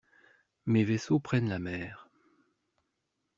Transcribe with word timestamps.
Mes 0.65 0.83
vaisseaux 0.83 1.19
prennent 1.19 1.47
la 1.49 1.59
mer. 1.59 2.09